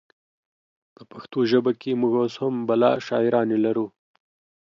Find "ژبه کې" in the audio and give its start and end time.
1.51-1.91